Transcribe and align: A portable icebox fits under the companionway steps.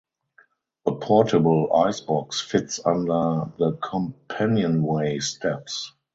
A 0.87 0.95
portable 0.95 1.71
icebox 1.71 2.41
fits 2.41 2.79
under 2.83 3.51
the 3.59 3.77
companionway 3.83 5.19
steps. 5.19 5.93